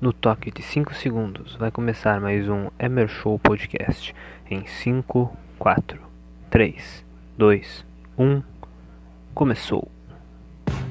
[0.00, 4.14] No toque de 5 segundos vai começar mais um Emer Show Podcast.
[4.48, 6.00] Em 5, 4,
[6.48, 7.04] 3,
[7.36, 7.84] 2,
[8.16, 8.40] 1.
[9.34, 9.90] Começou.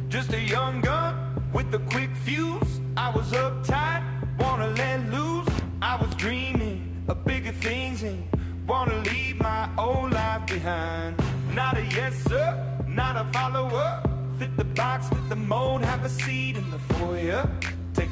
[0.10, 1.16] Just a young gun
[1.54, 2.82] with a quick fuse.
[2.98, 4.04] I was uptight,
[4.42, 5.48] wanna let loose.
[5.82, 8.28] I was dreaming of bigger things and
[8.68, 11.16] wanna leave my old life behind.
[11.56, 14.02] Not a yes sir, not a follower.
[14.38, 17.50] Fit the box, fit the mold, have a seat in the foyer.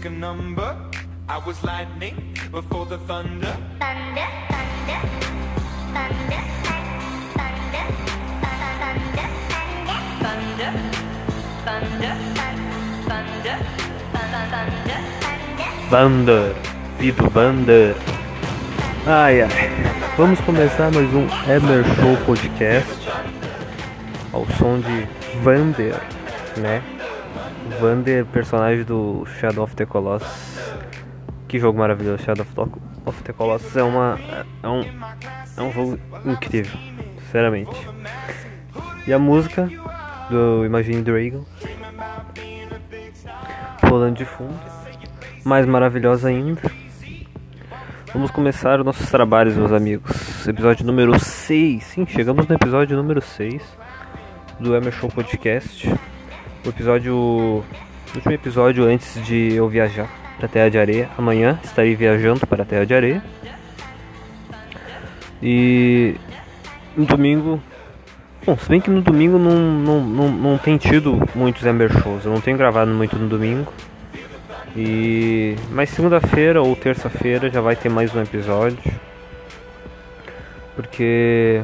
[0.06, 0.78] A number.
[1.28, 3.58] I was lightning before the thunder.
[3.80, 5.02] thunder, thunder,
[5.96, 6.42] thunder,
[7.34, 7.86] thunder,
[8.62, 9.26] thunder,
[10.22, 10.62] thunder,
[11.66, 12.16] thunder,
[13.10, 13.58] thunder,
[14.14, 15.00] thunder, thunder,
[15.90, 16.56] Vander,
[17.00, 17.96] Vido Vander.
[19.08, 19.50] Ai ai.
[20.18, 23.10] Vamos começar mais um Emer Show Podcast.
[24.32, 25.08] Ao som de
[25.42, 26.00] Vander,
[26.58, 26.95] né?
[27.80, 30.74] Vander, personagem do Shadow of the Colossus.
[31.48, 32.46] Que jogo maravilhoso, Shadow
[33.06, 34.20] of the- Colossus é uma
[34.64, 34.82] é um
[35.58, 36.78] é um jogo incrível,
[37.26, 37.72] sinceramente.
[39.08, 39.70] E a música
[40.30, 41.46] do Imagine Dragon
[43.90, 44.60] rolando de fundo,
[45.44, 46.62] mais maravilhosa ainda.
[48.12, 50.48] Vamos começar os nossos trabalhos, meus amigos.
[50.48, 51.84] Episódio número 6.
[51.84, 53.62] Sim, chegamos no episódio número 6
[54.60, 55.94] do Emer Show Podcast.
[56.66, 57.16] O episódio.
[57.16, 57.64] O
[58.16, 61.10] último episódio antes de eu viajar para a Terra de Areia.
[61.16, 63.24] Amanhã estarei viajando para a Terra de Areia.
[65.44, 66.16] E
[66.98, 67.62] no domingo.
[68.44, 72.26] Bom, se bem que no domingo não, não, não, não tem tido muitos Ember Shows.
[72.26, 73.72] Eu não tenho gravado muito no domingo.
[74.76, 78.80] E mas segunda-feira ou terça-feira já vai ter mais um episódio.
[80.76, 81.62] Porque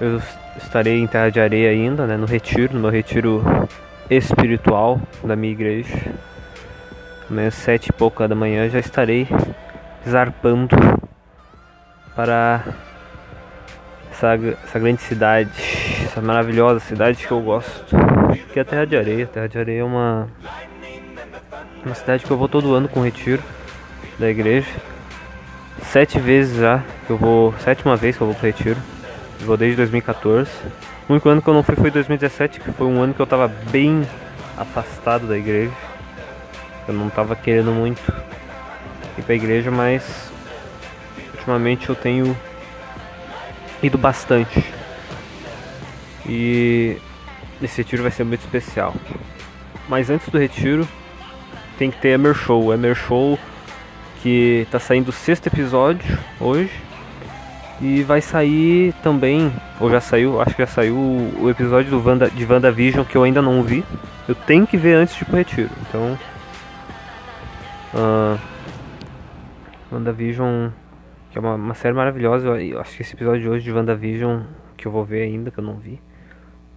[0.00, 0.20] eu
[0.58, 3.42] estarei em Terra de Areia ainda, né, no retiro, no meu retiro
[4.10, 5.94] espiritual da minha igreja.
[7.30, 9.28] Amanhã sete e pouca da manhã já estarei
[10.08, 10.76] zarpando
[12.14, 12.64] para
[14.10, 15.50] essa, essa grande cidade,
[16.04, 17.96] essa maravilhosa cidade que eu gosto,
[18.52, 19.26] que é a Terra de Areia.
[19.26, 20.28] Terra de Areia é uma,
[21.84, 23.42] uma cidade que eu vou todo ano com retiro
[24.18, 24.68] da igreja.
[25.82, 28.78] Sete vezes já que eu vou, sétima vez que eu vou pro retiro.
[29.40, 30.50] Vou desde 2014.
[31.08, 33.26] O único ano que eu não fui foi 2017, que foi um ano que eu
[33.26, 34.06] tava bem
[34.56, 35.72] afastado da igreja.
[36.86, 38.00] Eu não tava querendo muito
[39.16, 40.30] ir pra igreja, mas
[41.34, 42.36] ultimamente eu tenho
[43.82, 44.64] ido bastante.
[46.26, 46.98] E
[47.62, 48.94] esse retiro vai ser muito especial.
[49.88, 50.86] Mas antes do retiro,
[51.78, 52.72] tem que ter Emer Show.
[52.72, 53.38] Emer Show
[54.22, 56.87] que tá saindo o sexto episódio hoje.
[57.80, 62.28] E vai sair também, ou já saiu, acho que já saiu o episódio do Wanda,
[62.28, 63.84] de WandaVision que eu ainda não vi.
[64.28, 65.70] Eu tenho que ver antes de ir pro retiro.
[65.88, 66.18] Então.
[67.94, 68.38] Uh,
[69.92, 70.70] WandaVision
[71.30, 72.48] que é uma, uma série maravilhosa.
[72.60, 74.42] Eu, acho que esse episódio de hoje de WandaVision,
[74.76, 76.00] que eu vou ver ainda, que eu não vi.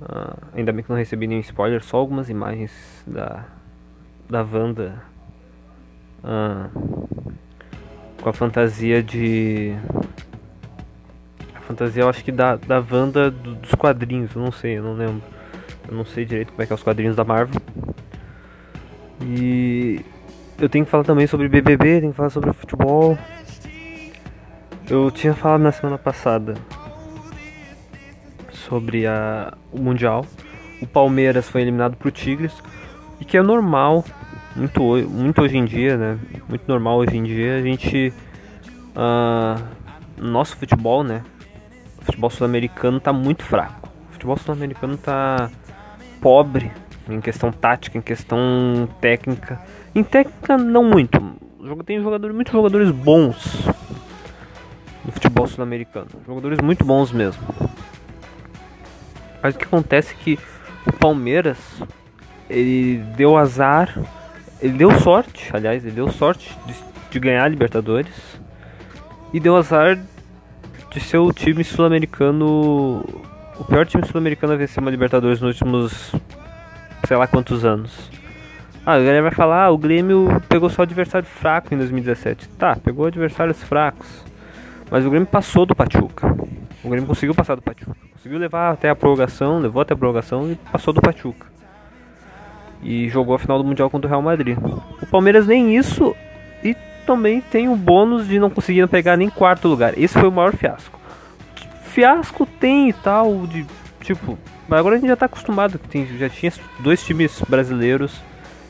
[0.02, 2.72] ah, ainda bem que não recebi nenhum spoiler, só algumas imagens
[3.08, 3.46] da,
[4.30, 5.02] da Wanda
[6.24, 6.70] ah,
[8.22, 9.74] com a fantasia de.
[11.72, 14.94] Fantasia, eu acho que da, da Wanda do- dos quadrinhos, eu não sei, eu não
[14.94, 15.22] lembro.
[15.90, 17.60] Eu não sei direito como é que é os quadrinhos da Marvel.
[19.22, 20.02] E
[20.60, 23.18] eu tenho que falar também sobre BBB, tenho que falar sobre futebol.
[24.90, 26.56] Eu tinha falado na semana passada
[28.52, 30.26] sobre a, o Mundial.
[30.82, 32.54] O Palmeiras foi eliminado pro Tigres.
[33.20, 34.04] E que é normal,
[34.56, 36.18] muito, muito hoje em dia, né?
[36.50, 38.12] Muito normal hoje em dia a gente.
[38.96, 39.58] ah,
[40.18, 41.22] nosso futebol, né?
[42.12, 43.90] Futebol sul-americano tá muito fraco.
[44.10, 45.50] O futebol sul-americano tá
[46.20, 46.70] pobre
[47.10, 49.62] em questão tática, em questão técnica.
[49.96, 51.20] Em técnica, não muito.
[51.86, 53.66] Tem jogadores, muitos jogadores bons
[55.06, 56.08] no futebol sul-americano.
[56.28, 57.42] Jogadores muito bons mesmo.
[59.42, 60.40] Mas o que acontece é que
[60.86, 61.82] o Palmeiras
[62.50, 63.98] ele deu azar,
[64.62, 66.76] ele deu sorte, aliás, ele deu sorte de,
[67.10, 68.14] de ganhar a Libertadores
[69.34, 69.98] e deu azar
[70.92, 73.04] de ser o time sul-americano,
[73.58, 76.12] o pior time sul-americano a vencer uma Libertadores nos últimos
[77.08, 78.10] sei lá quantos anos.
[78.86, 82.50] Ah, a galera vai falar, ah, o Grêmio pegou só adversário fraco em 2017.
[82.50, 84.08] Tá, pegou adversários fracos.
[84.90, 86.36] Mas o Grêmio passou do Pachuca.
[86.84, 87.96] O Grêmio conseguiu passar do Pachuca.
[88.14, 91.48] Conseguiu levar até a prorrogação, levou até a prorrogação e passou do Pachuca.
[92.84, 94.58] E jogou a final do Mundial contra o Real Madrid.
[95.02, 96.16] O Palmeiras nem isso
[96.64, 96.76] e
[97.12, 99.98] também tem o bônus de não conseguir pegar nem quarto lugar.
[99.98, 100.98] Esse foi o maior fiasco.
[101.84, 103.68] Fiasco tem e tal, de
[104.00, 104.40] tipo.
[104.66, 108.22] Mas agora a gente já tá acostumado, que tem, já tinha dois times brasileiros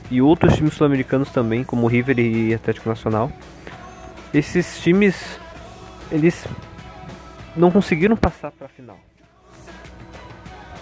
[0.10, 3.32] e outros times sul-americanos também, como River e Atlético Nacional.
[4.34, 5.40] Esses times
[6.12, 6.48] eles
[7.56, 8.98] não conseguiram passar para a final.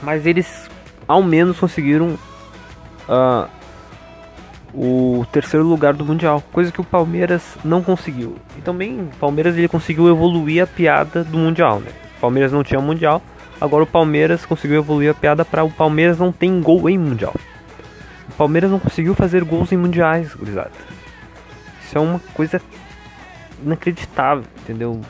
[0.01, 0.69] Mas eles
[1.05, 2.17] ao menos conseguiram
[3.09, 3.49] uh,
[4.73, 8.35] o terceiro lugar do mundial, coisa que o Palmeiras não conseguiu.
[8.57, 11.91] E também o Palmeiras ele conseguiu evoluir a piada do mundial, né?
[12.17, 13.21] O Palmeiras não tinha mundial,
[13.59, 17.35] agora o Palmeiras conseguiu evoluir a piada para o Palmeiras não tem gol em mundial.
[18.29, 20.71] O Palmeiras não conseguiu fazer gols em mundiais, gurizada.
[21.83, 22.61] Isso é uma coisa
[23.63, 25.01] inacreditável, entendeu?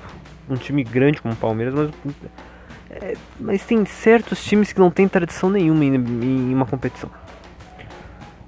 [0.50, 1.92] Um time grande como o Palmeiras, mas
[2.90, 7.10] é, mas tem certos times que não tem tradição nenhuma em, em uma competição.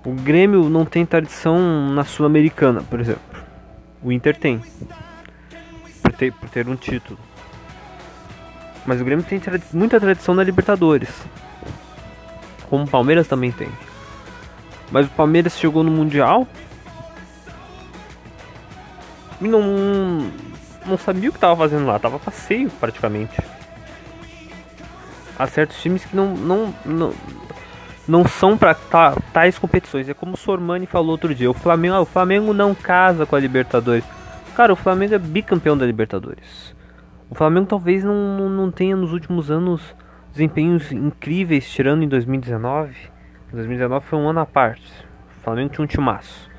[0.03, 1.59] O Grêmio não tem tradição
[1.91, 3.21] na Sul-Americana, por exemplo.
[4.01, 4.61] O Inter tem.
[6.01, 7.19] Por ter, por ter um título.
[8.85, 9.39] Mas o Grêmio tem
[9.73, 11.09] muita tradição na Libertadores.
[12.67, 13.69] Como o Palmeiras também tem.
[14.91, 16.47] Mas o Palmeiras chegou no Mundial
[19.39, 20.31] e não,
[20.85, 21.99] não sabia o que estava fazendo lá.
[21.99, 23.39] Tava passeio praticamente.
[25.37, 27.13] Há certos times que não, não, não,
[28.07, 28.75] não são para
[29.33, 30.09] tais competições.
[30.09, 31.49] É como o Sormani falou outro dia.
[31.49, 34.05] O Flamengo, ah, o Flamengo não casa com a Libertadores.
[34.55, 36.75] Cara, o Flamengo é bicampeão da Libertadores.
[37.29, 39.95] O Flamengo talvez não, não, tenha nos últimos anos
[40.31, 42.93] desempenhos incríveis, tirando em 2019.
[43.53, 44.91] 2019 foi um ano à parte.
[45.37, 46.49] O Flamengo tinha um timaço.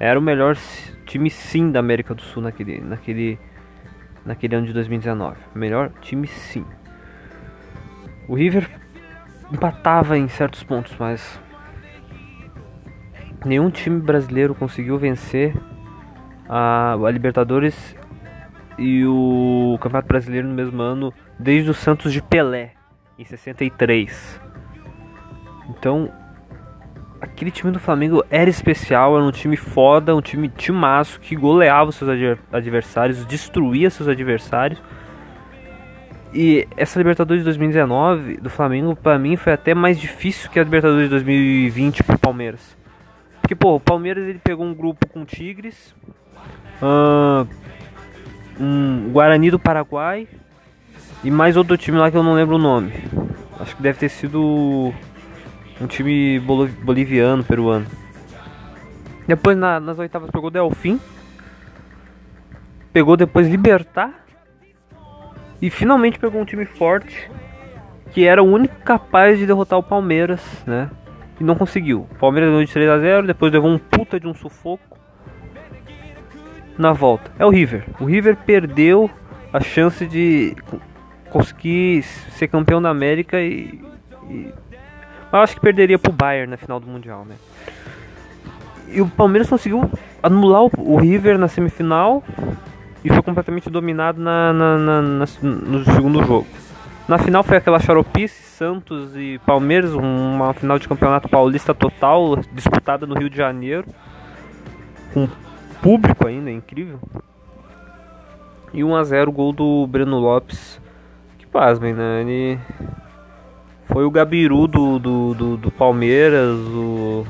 [0.00, 0.56] Era o melhor
[1.06, 3.38] time sim da América do Sul naquele, naquele,
[4.26, 5.36] naquele ano de 2019.
[5.54, 6.64] Melhor time sim.
[8.26, 8.68] O River
[9.52, 11.40] empatava em certos pontos, mas
[13.44, 15.54] nenhum time brasileiro conseguiu vencer
[16.48, 17.94] a, a Libertadores
[18.78, 22.72] e o Campeonato Brasileiro no mesmo ano desde o Santos de Pelé
[23.18, 24.40] em 63.
[25.68, 26.10] Então,
[27.20, 31.90] aquele time do Flamengo era especial, era um time foda, um time timaço que goleava
[31.90, 32.10] os seus
[32.50, 34.82] adversários, destruía seus adversários
[36.34, 40.64] e essa Libertadores de 2019 do Flamengo, para mim, foi até mais difícil que a
[40.64, 42.76] Libertadores de 2020 pro Palmeiras.
[43.40, 45.94] Porque, pô, o Palmeiras ele pegou um grupo com Tigres,
[48.58, 50.26] um Guarani do Paraguai
[51.22, 52.92] e mais outro time lá que eu não lembro o nome.
[53.60, 54.92] Acho que deve ter sido
[55.80, 56.40] um time
[56.82, 57.86] boliviano, peruano.
[59.26, 60.98] Depois na, nas oitavas pegou Delfim.
[62.92, 64.21] Pegou depois Libertar
[65.62, 67.30] e finalmente pegou um time forte
[68.10, 70.90] que era o único capaz de derrotar o Palmeiras, né?
[71.40, 72.06] E não conseguiu.
[72.10, 74.98] O Palmeiras ganhou de 3 a 0, depois levou um puta de um sufoco
[76.76, 77.30] na volta.
[77.38, 77.84] É o River.
[78.00, 79.10] O River perdeu
[79.50, 80.54] a chance de
[81.30, 83.82] conseguir ser campeão da América e,
[84.28, 84.52] e...
[85.32, 87.36] acho que perderia pro Bayern na final do mundial, né?
[88.88, 89.90] E o Palmeiras conseguiu
[90.22, 92.22] anular o River na semifinal
[93.04, 96.46] e foi completamente dominado na, na, na, na, no segundo jogo.
[97.08, 103.06] Na final foi aquela xaropice, Santos e Palmeiras, uma final de campeonato paulista total, disputada
[103.06, 103.84] no Rio de Janeiro,
[105.12, 105.28] com
[105.82, 107.00] público ainda, é incrível.
[108.72, 110.80] E 1 a 0 gol do Breno Lopes,
[111.38, 112.20] que pasmem, né?
[112.20, 112.58] Ele
[113.86, 117.26] foi o Gabiru do, do, do, do Palmeiras, o,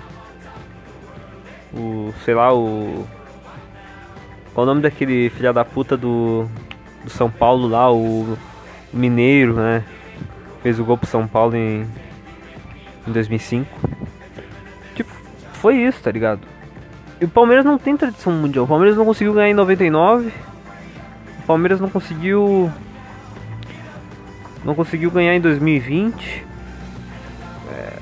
[1.74, 3.04] o sei lá, o
[4.54, 6.46] qual o nome daquele filha da puta do,
[7.02, 8.36] do São Paulo lá, o,
[8.92, 9.82] o Mineiro, né?
[10.62, 11.86] Fez o gol pro São Paulo em,
[13.06, 13.66] em 2005.
[14.94, 15.10] Tipo,
[15.54, 16.40] foi isso, tá ligado?
[17.20, 18.64] E o Palmeiras não tem tradição mundial.
[18.64, 20.28] O Palmeiras não conseguiu ganhar em 99.
[21.38, 22.70] O Palmeiras não conseguiu.
[24.64, 26.44] Não conseguiu ganhar em 2020.
[27.70, 27.92] É,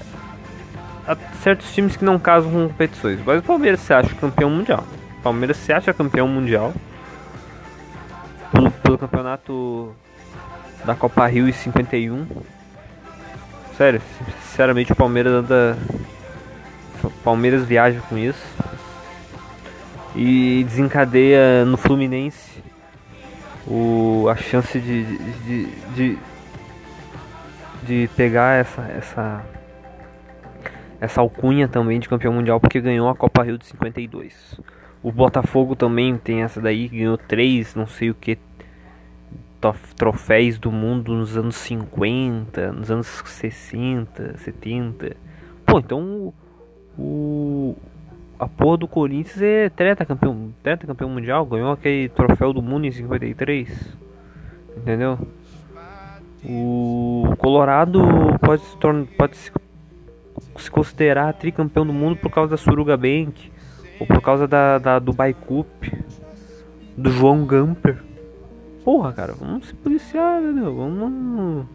[1.06, 3.20] há certos times que não casam com competições.
[3.24, 4.84] Mas o Palmeiras se acha campeão mundial.
[5.22, 6.72] Palmeiras se acha campeão mundial
[8.52, 9.94] pelo, pelo campeonato
[10.84, 12.26] da Copa Rio e 51.
[13.76, 14.02] Sério,
[14.42, 15.78] sinceramente o Palmeiras anda.
[17.24, 18.44] Palmeiras viaja com isso.
[20.14, 22.62] E desencadeia no Fluminense
[23.66, 26.18] o, a chance de, de, de,
[27.84, 29.44] de pegar essa, essa,
[31.00, 34.60] essa alcunha também de campeão mundial porque ganhou a Copa Rio de 52.
[35.02, 38.38] O Botafogo também tem essa daí, ganhou três, não sei o que,
[39.96, 45.16] troféus do mundo nos anos 50, nos anos 60, 70.
[45.64, 46.32] Pô, então
[46.98, 47.76] o
[48.38, 52.86] a porra do Corinthians é treta campeão, treta campeão mundial, ganhou aquele troféu do mundo
[52.86, 53.98] em 53.
[54.78, 55.18] Entendeu?
[56.42, 58.00] O Colorado
[58.40, 58.76] pode se
[59.16, 59.52] pode se
[60.56, 63.50] se considerar tricampeão do mundo por causa da Suruga Bank
[64.00, 65.68] ou por causa da, da Dubai Cup,
[66.96, 67.98] do João Gamper.
[68.82, 70.74] Porra, cara, vamos se policiar, meu?
[70.74, 71.66] Vamos.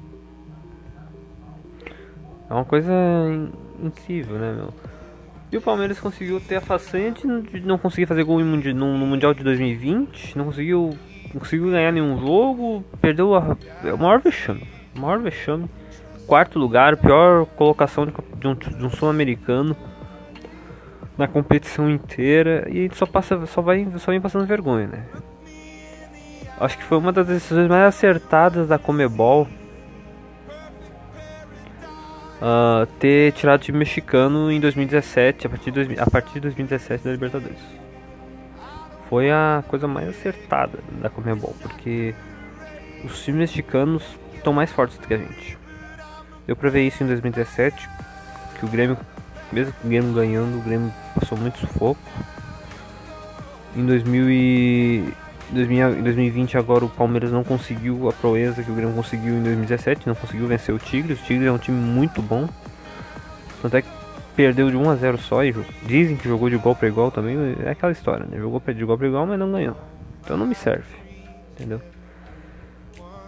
[2.50, 2.92] É uma coisa
[3.30, 3.52] in-
[3.88, 4.74] incrível, né, meu?
[5.52, 9.44] E o Palmeiras conseguiu ter a façanha de não conseguir fazer gol no, Mundial de
[9.44, 10.98] 2020, não conseguiu,
[11.32, 15.70] não conseguiu ganhar nenhum jogo, perdeu a, é o maior vexame, o maior vexame.
[16.26, 18.12] Quarto lugar, pior colocação de,
[18.78, 19.78] de um sul-americano
[21.18, 25.04] na competição inteira e a gente só passa, só vai, só vem passando vergonha, né?
[26.60, 29.48] Acho que foi uma das decisões mais acertadas da Comebol
[32.42, 36.42] ah, ter tirado o time mexicano em 2017, a partir de, 2000 a partir de
[36.42, 37.60] 2017 da Libertadores.
[39.10, 42.14] Foi a coisa mais acertada da Comebol, porque
[43.04, 44.04] os times mexicanos
[44.34, 45.58] estão mais fortes do que a gente.
[46.46, 47.90] Deu pra ver isso em 2017,
[48.60, 48.98] que o Grêmio,
[49.52, 52.00] mesmo com o Grêmio ganhando, o Grêmio passou muito sufoco.
[53.76, 55.14] Em 2000 e
[55.52, 59.44] 2000 em 2020 agora o Palmeiras não conseguiu a proeza que o Grêmio conseguiu em
[59.44, 61.20] 2017, não conseguiu vencer o Tigres.
[61.20, 62.48] O Tigres é um time muito bom.
[63.62, 63.90] Tanto é que
[64.36, 67.38] perdeu de 1 a 0 só e dizem que jogou de igual para igual também,
[67.66, 68.38] é aquela história, né?
[68.38, 69.78] Jogou de igual para igual, mas não ganhou.
[70.24, 70.86] Então não me serve.
[71.54, 71.82] Entendeu?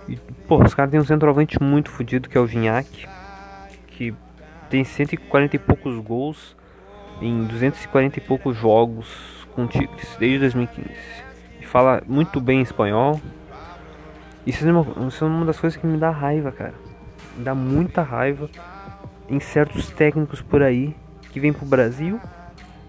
[0.07, 0.15] E,
[0.47, 3.07] pô, os caras têm um centroavante muito fodido que é o Vinhac, que
[4.69, 6.55] tem 140 e poucos gols
[7.21, 9.07] em 240 e poucos jogos
[9.53, 10.89] com Tigres desde 2015.
[11.59, 13.19] E fala muito bem espanhol.
[14.45, 16.73] Isso é, uma, isso é uma das coisas que me dá raiva, cara.
[17.35, 18.49] Me dá muita raiva
[19.29, 20.95] em certos técnicos por aí
[21.31, 22.19] que vêm pro Brasil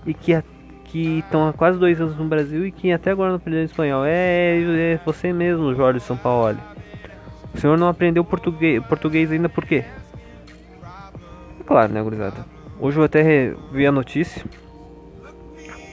[0.06, 0.40] e que
[0.88, 4.04] que estão há quase dois anos no Brasil e que até agora não aprenderam espanhol.
[4.06, 4.58] É,
[4.94, 6.58] é você mesmo, Jorge Sampaoli.
[7.54, 9.84] O senhor não aprendeu português, português ainda por quê?
[11.68, 12.46] Claro, né, gurizada?
[12.80, 14.42] Hoje eu até vi a notícia.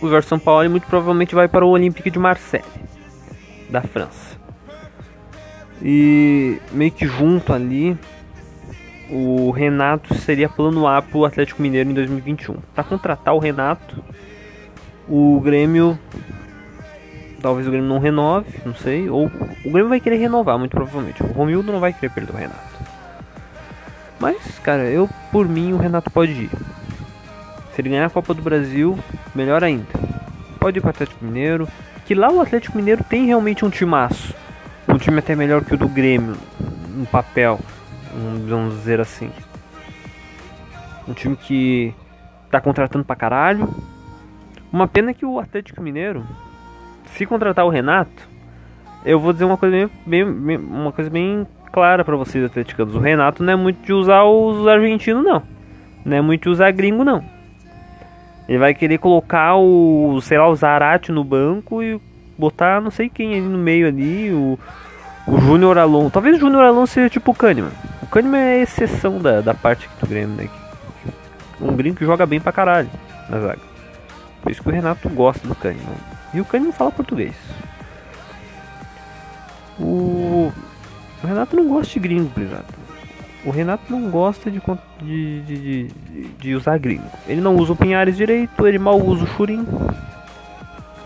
[0.01, 2.65] O Jorge Sampaoli muito provavelmente vai para o Olympique de Marseille,
[3.69, 4.37] da França.
[5.81, 7.97] E meio que junto ali,
[9.09, 12.55] o Renato seria plano A para o Atlético Mineiro em 2021.
[12.73, 14.01] Para contratar o Renato,
[15.09, 15.99] o Grêmio
[17.41, 21.21] talvez o Grêmio não renove, não sei, ou o Grêmio vai querer renovar, muito provavelmente.
[21.21, 22.74] O Romildo não vai querer perder o Renato.
[24.19, 26.49] Mas, cara, eu por mim o Renato pode ir.
[27.73, 28.97] Se ele ganhar a Copa do Brasil,
[29.33, 29.85] melhor ainda.
[30.59, 31.67] Pode ir para o Atlético Mineiro,
[32.05, 34.33] que lá o Atlético Mineiro tem realmente um timaço.
[34.87, 36.35] Um time até melhor que o do Grêmio,
[36.93, 37.59] no papel,
[38.47, 39.29] vamos dizer assim.
[41.07, 41.93] Um time que
[42.49, 43.69] tá contratando pra caralho.
[44.71, 46.25] Uma pena que o Atlético Mineiro,
[47.13, 48.27] se contratar o Renato,
[49.03, 51.45] eu vou dizer uma coisa bem, bem- bem- uma coisa bem
[51.75, 52.95] clara pra vocês atleticanos.
[52.95, 55.43] O Renato não é muito de usar os argentinos não.
[56.05, 57.21] Não é muito de usar gringo não.
[58.47, 61.99] Ele vai querer colocar o, sei lá, o Zarate no banco e
[62.37, 64.57] botar não sei quem ali no meio ali, o,
[65.27, 66.11] o Júnior Alonso.
[66.11, 67.71] Talvez o Júnior Alonso seja tipo o Kahneman.
[68.01, 70.47] O Kahneman é a exceção da, da parte do Grêmio, né?
[71.59, 72.89] Um gringo que joga bem pra caralho
[73.29, 73.61] na zaga.
[74.41, 75.97] Por isso que o Renato gosta do Kahneman.
[76.33, 77.35] E o Kahneman fala português.
[79.77, 80.14] O,
[81.23, 82.85] o Renato não gosta de gringo, gurizada.
[83.45, 84.59] O Renato não gosta de,
[85.01, 85.87] de, de,
[86.39, 87.09] de, usar gringo.
[87.27, 89.65] Ele não usa o Pinhares direito, ele mal usa o Churin.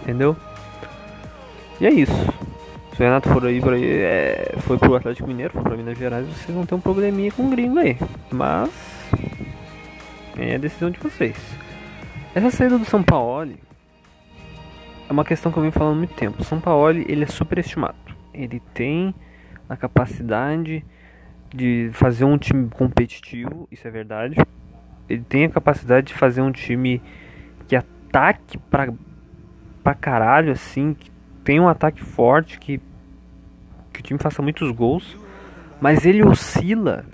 [0.04, 0.38] Entendeu?
[1.82, 2.13] E é isso.
[2.96, 6.25] Se o Renato for aí, aí é, foi pro Atlético Mineiro, foi pra Minas Gerais,
[6.28, 7.98] vocês vão ter um probleminha com o gringo aí.
[8.32, 8.70] Mas
[10.38, 11.36] é a decisão de vocês.
[12.34, 13.51] Essa saída do São Paulo
[15.10, 16.42] é uma questão que eu venho falando há muito tempo.
[16.42, 17.98] O São Paulo ele é superestimado.
[18.34, 19.13] Ele tem
[19.70, 20.84] a capacidade
[21.54, 24.36] de fazer um time competitivo, isso é verdade.
[25.08, 27.02] Ele tem a capacidade de fazer um time
[27.68, 28.92] que ataque pra,
[29.84, 31.12] pra caralho, assim, que
[31.44, 32.80] tem um ataque forte, que,
[33.94, 35.18] que o time faça muitos gols.
[35.80, 37.06] Mas ele oscila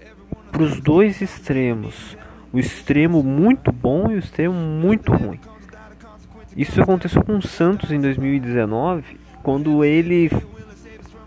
[0.52, 2.18] pros dois extremos.
[2.52, 5.40] O extremo muito bom e o extremo muito ruim.
[6.56, 10.32] Isso aconteceu com o Santos em 2019, quando ele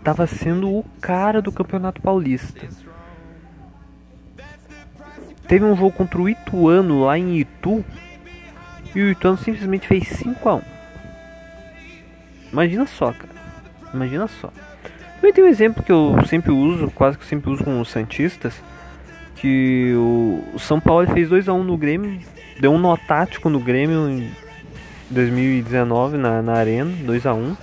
[0.09, 2.67] estava sendo o cara do Campeonato Paulista.
[5.47, 7.85] Teve um jogo contra o Ituano lá em Itu
[8.95, 10.61] e o Ituano simplesmente fez 5 a 1.
[12.51, 13.29] Imagina só, cara.
[13.93, 14.51] Imagina só.
[15.15, 18.61] Também tem um exemplo que eu sempre uso, quase que sempre uso com os Santistas,
[19.35, 22.19] que o o São Paulo fez 2 a 1 no Grêmio,
[22.59, 24.31] deu um nó tático no Grêmio em
[25.09, 27.57] 2019 na, na Arena, 2 a 1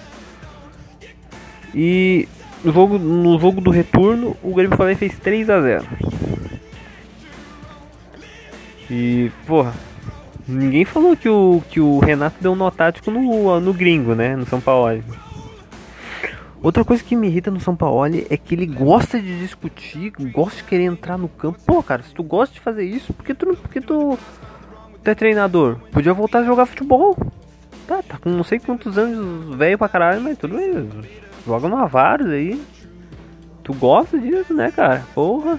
[1.74, 2.28] E
[2.66, 5.84] no jogo, no jogo do retorno, o Grêmio e fez 3 a 0
[8.90, 9.72] E, porra,
[10.48, 14.34] ninguém falou que o, que o Renato deu um nó tático no, no gringo, né?
[14.34, 15.00] No São Paulo.
[16.60, 20.56] Outra coisa que me irrita no São Paulo é que ele gosta de discutir, gosta
[20.56, 21.60] de querer entrar no campo.
[21.64, 24.18] Pô, cara, se tu gosta de fazer isso, por que tu, por que tu,
[25.04, 25.76] tu é treinador?
[25.92, 27.16] Podia voltar a jogar futebol.
[27.86, 30.88] Tá, tá com não sei quantos anos, velho pra caralho, mas tudo bem.
[31.46, 32.60] Joga no Avares aí.
[33.62, 35.04] Tu gosta disso, né, cara?
[35.14, 35.58] Porra.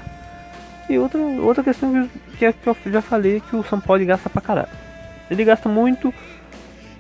[0.90, 4.06] E outra, outra questão que, eu- que eu já falei é que o São Paulo
[4.06, 4.70] gasta pra caralho.
[5.30, 6.14] Ele gasta muito,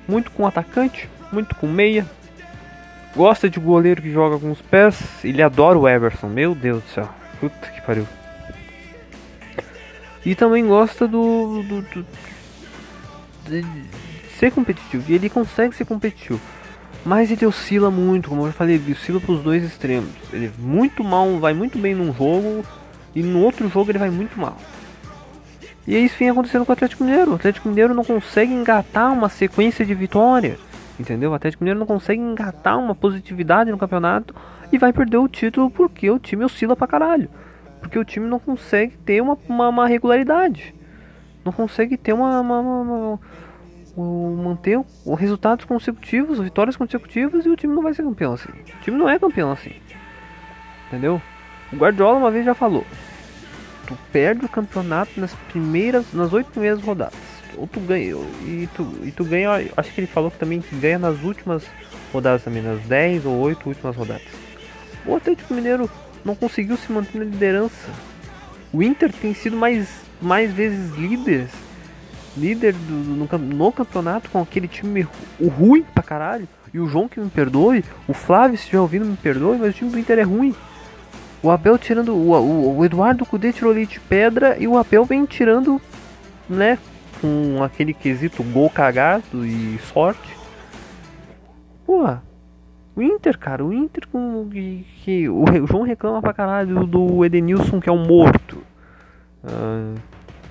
[0.07, 2.05] muito com atacante, muito com meia.
[3.15, 5.01] Gosta de goleiro que joga com os pés.
[5.23, 7.09] Ele adora o Everson, meu Deus do céu.
[7.39, 8.05] Puta que pariu.
[10.25, 11.63] E também gosta do.
[11.63, 12.05] do, do
[13.47, 13.65] de
[14.37, 15.03] ser competitivo.
[15.09, 16.39] E ele consegue ser competitivo.
[17.07, 20.09] Mas ele oscila muito, como eu já falei, ele oscila pros dois extremos.
[20.33, 22.65] Ele muito mal, vai muito bem num jogo
[23.15, 24.57] e no outro jogo ele vai muito mal.
[25.87, 27.31] E é isso vem acontecendo com o Atlético Mineiro.
[27.31, 30.59] O Atlético Mineiro não consegue engatar uma sequência de vitória.
[30.99, 31.31] Entendeu?
[31.31, 34.35] O Atlético Mineiro não consegue engatar uma positividade no campeonato
[34.69, 37.29] e vai perder o título porque o time oscila pra caralho.
[37.79, 40.75] Porque o time não consegue ter uma, uma, uma regularidade.
[41.45, 43.19] Não consegue ter uma- uma- uma-
[43.97, 48.49] o- manter o- resultados consecutivos, vitórias consecutivas e o time não vai ser campeão assim.
[48.49, 49.73] O time não é campeão assim.
[50.87, 51.21] Entendeu?
[51.73, 52.85] O Guardiola uma vez já falou:
[53.87, 57.17] tu perde o campeonato nas primeiras, nas oito primeiras rodadas.
[57.57, 60.99] Ou tu ganha, e tu, e tu ganha, acho que ele falou que também ganha
[60.99, 61.65] nas últimas
[62.13, 64.27] rodadas também, nas 10 ou 8 últimas rodadas.
[65.05, 65.89] O Atlético Mineiro
[66.23, 67.89] não conseguiu se manter na liderança.
[68.71, 69.89] O Inter tem sido mais,
[70.21, 71.47] mais vezes líder,
[72.39, 75.07] líder do, no, no campeonato com aquele time
[75.39, 76.47] o ruim pra caralho.
[76.73, 79.77] E o João que me perdoe, o Flávio se estiver ouvindo me perdoe, mas o
[79.77, 80.53] time do Inter é ruim.
[81.41, 82.13] O Abel tirando.
[82.15, 85.81] O, o, o Eduardo Cudê tirou leite de pedra e o Abel vem tirando,
[86.49, 86.77] né?
[87.21, 90.35] Com aquele quesito gol cagado e sorte.
[91.85, 92.21] Porra,
[92.95, 94.49] o Inter, cara, o Inter com.
[94.49, 98.63] Que, que o, o João reclama pra caralho do Edenilson que é um morto.
[99.43, 99.93] Ah,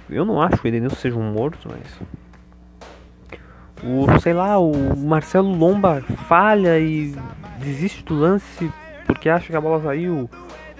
[0.08, 2.00] eu não acho que o Edenilson seja um morto, mas.
[3.84, 7.14] O, sei lá, o Marcelo Lomba falha e
[7.58, 8.70] desiste do lance
[9.06, 10.28] porque acha que a bola saiu.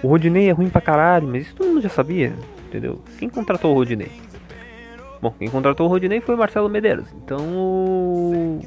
[0.01, 2.33] O Rodinei é ruim pra caralho, mas isso todo mundo já sabia,
[2.67, 3.01] entendeu?
[3.17, 4.11] Quem contratou o Rodinei?
[5.21, 7.07] Bom, quem contratou o Rodinei foi o Marcelo Medeiros.
[7.23, 8.61] Então o-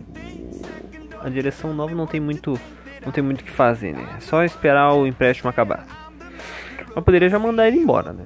[1.23, 2.59] a direção nova não tem muito,
[3.05, 4.07] não tem muito o que fazer, né?
[4.17, 5.87] É só esperar o empréstimo acabar.
[6.95, 8.25] Mas poderia já mandar ele embora, né?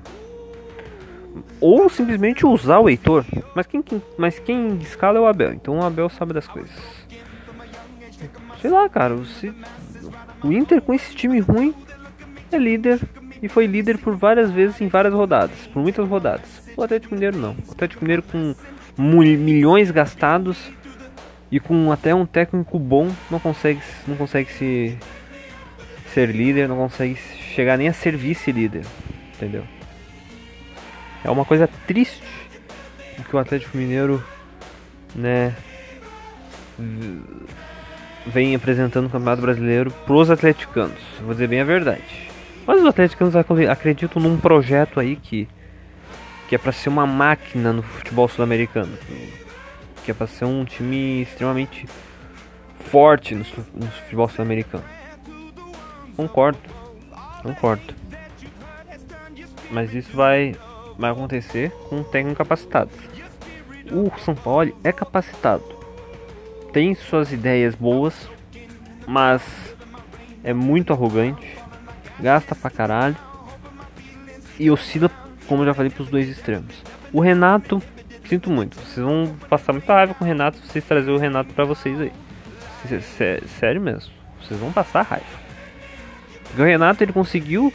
[1.61, 3.25] Ou simplesmente usar o Heitor.
[3.55, 5.53] Mas quem, quem- mas quem escala é o Abel.
[5.53, 6.73] Então o Abel sabe das coisas.
[8.61, 9.15] Sei lá, cara.
[10.43, 11.75] O Inter com esse time ruim
[12.53, 13.01] é líder
[13.43, 16.63] e foi líder por várias vezes em várias rodadas, por muitas rodadas.
[16.77, 17.57] O Atlético Mineiro não.
[17.69, 18.55] O Atlético Mineiro com
[18.97, 20.71] milhões gastados
[21.51, 24.97] e com até um técnico bom não consegue, não consegue se
[26.13, 27.17] ser líder, não consegue
[27.55, 28.85] chegar nem a ser vice-líder,
[29.35, 29.65] entendeu?
[31.25, 32.23] É uma coisa triste
[33.19, 34.23] o que o Atlético Mineiro,
[35.15, 35.55] né,
[38.27, 41.01] vem apresentando no Campeonato Brasileiro pros atleticanos.
[41.23, 42.03] Vou dizer bem a verdade.
[42.67, 45.49] Mas os atleticanos acre- acreditam num projeto aí que
[46.49, 48.93] que é pra ser uma máquina no futebol sul-americano,
[50.05, 51.87] que é pra ser um time extremamente
[52.91, 54.85] forte no, no futebol sul-americano.
[56.15, 56.59] Concordo,
[57.43, 57.95] concordo.
[59.71, 60.55] Mas isso vai
[60.99, 62.91] vai acontecer com um técnico capacitado.
[63.91, 65.63] O São Paulo é capacitado,
[66.73, 68.15] tem suas ideias boas,
[69.07, 69.43] mas
[70.43, 71.57] é muito arrogante,
[72.19, 73.17] gasta pra caralho
[74.59, 75.11] e oscila,
[75.47, 76.83] como eu já falei, pros dois extremos.
[77.13, 77.83] O Renato,
[78.29, 81.53] sinto muito, vocês vão passar muita raiva com o Renato se vocês trazerem o Renato
[81.53, 82.13] pra vocês aí.
[82.89, 85.27] Sé- sé- Sério mesmo, vocês vão passar raiva.
[86.45, 87.73] Porque o Renato ele conseguiu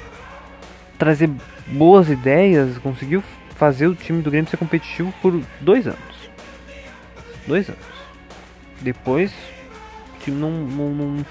[1.00, 1.30] trazer
[1.68, 3.24] boas ideias, conseguiu
[3.56, 6.30] fazer o time do Grêmio ser competitivo por dois anos.
[7.48, 7.82] Dois anos.
[8.82, 11.26] Depois, o time não, não- não-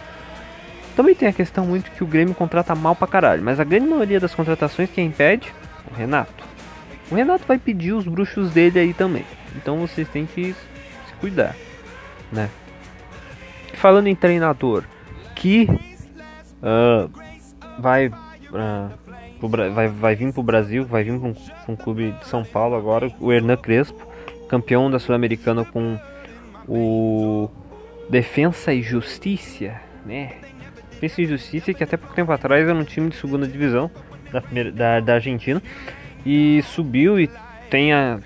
[0.96, 3.87] Também tem a questão muito que o Grêmio contrata mal pra caralho, mas a grande
[3.87, 5.52] maioria das contratações quem impede?
[5.90, 6.44] O Renato.
[7.11, 9.24] O Renato vai pedir os bruxos dele aí também.
[9.54, 11.54] Então vocês têm que se cuidar,
[12.33, 12.50] né?
[13.74, 14.83] Falando em treinador
[15.37, 15.68] que
[16.62, 17.09] ah,
[17.78, 18.11] vai
[18.52, 18.90] ah,
[19.46, 21.35] vai, vai vir pro Brasil, vai vir pra um,
[21.68, 24.07] um clube de São Paulo agora, o Hernan Crespo,
[24.48, 25.98] campeão da Sul-Americana com
[26.66, 27.48] o
[28.11, 29.74] Defensa e Justiça,
[30.05, 30.33] né?
[30.90, 33.90] Defensa e Justiça que até pouco tempo atrás era um time de segunda divisão
[34.33, 35.62] da, primeira, da, da Argentina
[36.27, 37.31] e subiu e
[37.70, 38.18] tem a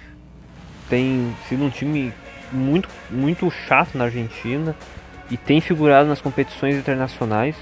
[0.88, 2.12] tem sido um time
[2.52, 4.76] muito, muito chato na Argentina
[5.30, 7.56] e tem figurado nas competições internacionais.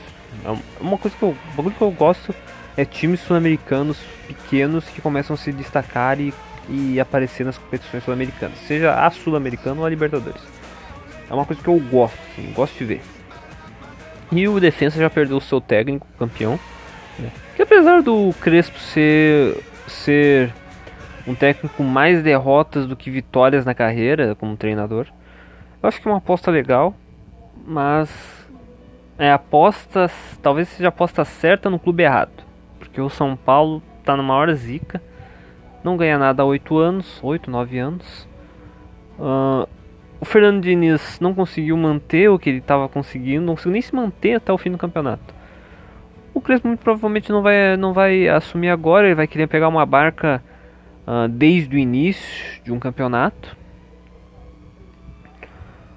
[0.45, 2.35] É uma coisa que eu, um que eu gosto
[2.81, 6.33] é times sul-americanos pequenos que começam a se destacar e,
[6.67, 10.41] e aparecer nas competições sul-americanas, seja a sul-americana ou a Libertadores.
[11.29, 13.01] É uma coisa que eu gosto, assim, gosto de ver.
[14.33, 16.59] E o Defensa já perdeu o seu técnico, campeão.
[17.19, 17.31] Né?
[17.55, 20.53] Que apesar do Crespo ser, ser
[21.27, 25.07] um técnico com mais derrotas do que vitórias na carreira como treinador,
[25.83, 26.95] eu acho que é uma aposta legal,
[27.67, 28.09] mas
[29.19, 32.50] é aposta, talvez seja aposta certa no clube errado.
[32.91, 35.01] Porque o São Paulo tá na maior zica,
[35.85, 38.29] não ganha nada há 8 anos, 8, 9 anos.
[39.17, 39.69] Uh,
[40.21, 43.95] o Fernando Diniz não conseguiu manter o que ele estava conseguindo, não conseguiu nem se
[43.95, 45.35] manter até o fim do campeonato.
[46.35, 49.87] O Crespo muito provavelmente não vai, não vai assumir agora, ele vai querer pegar uma
[49.87, 50.43] barca
[51.07, 53.57] uh, desde o início de um campeonato.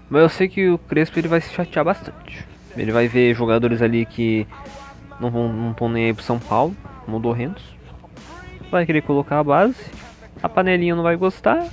[0.10, 2.46] Mas eu sei que o Crespo ele vai se chatear bastante.
[2.78, 4.48] Ele vai ver jogadores ali que
[5.24, 6.76] não vão não estão nem aí pro São Paulo,
[7.08, 7.64] modorrentos.
[8.70, 9.86] Vai querer colocar a base,
[10.42, 11.68] a panelinha não vai gostar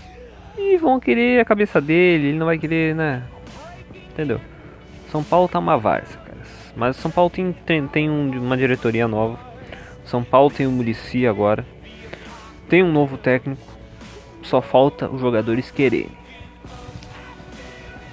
[0.56, 3.24] e vão querer a cabeça dele, ele não vai querer, né?
[4.10, 4.40] Entendeu?
[5.10, 6.38] São Paulo tá uma várzea, cara.
[6.76, 9.38] Mas São Paulo tem, tem, tem um, uma diretoria nova.
[10.04, 11.66] São Paulo tem o Murici agora.
[12.68, 13.62] Tem um novo técnico.
[14.42, 16.10] Só falta os jogadores quererem.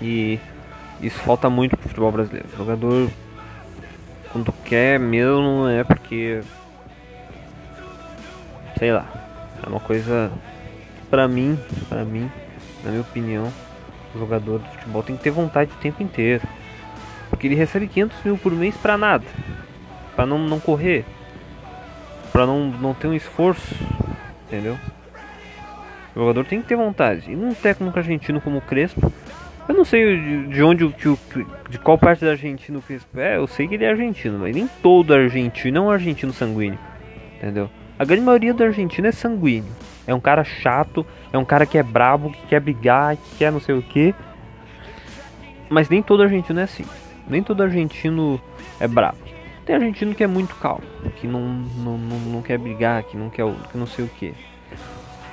[0.02, 0.40] E
[1.02, 2.48] isso falta muito pro futebol brasileiro.
[2.54, 3.10] O jogador
[4.68, 6.42] quer mesmo é porque
[8.78, 9.06] sei lá.
[9.66, 10.32] É uma coisa
[11.10, 11.58] pra mim,
[11.90, 12.30] pra mim,
[12.84, 13.52] na minha opinião,
[14.14, 16.48] o jogador de futebol tem que ter vontade o tempo inteiro.
[17.30, 19.26] Porque ele recebe 500 mil por mês pra nada.
[20.16, 21.06] Pra não, não correr.
[22.32, 23.76] Pra não, não ter um esforço.
[24.48, 24.78] Entendeu?
[26.16, 27.32] O jogador tem que ter vontade.
[27.32, 29.12] E num técnico argentino como o Crespo,
[29.68, 31.20] eu não sei de, de onde que o
[31.70, 34.56] de qual parte da Argentina o Crespo é, eu sei que ele é argentino, mas
[34.56, 36.80] nem todo argentino é um argentino sanguíneo.
[37.38, 37.70] Entendeu?
[38.00, 39.72] A grande maioria do argentino é sanguíneo.
[40.06, 43.52] É um cara chato, é um cara que é brabo, que quer brigar, que quer
[43.52, 44.16] não sei o que.
[45.70, 46.86] Mas nem todo argentino é assim.
[47.28, 48.40] Nem todo argentino
[48.80, 49.18] é brabo.
[49.66, 50.84] Tem argentino que é muito calmo,
[51.18, 54.34] que não, não, não, não quer brigar, que não quer que não sei o que.